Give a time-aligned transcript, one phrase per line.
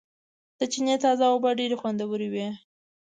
[0.59, 2.47] د چينې تازه اوبه ډېرې خوندورېوي